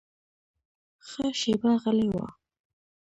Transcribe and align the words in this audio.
ښه 1.07 1.25
شېبه 1.39 1.71
غلی 1.81 2.07
و. 2.13 2.15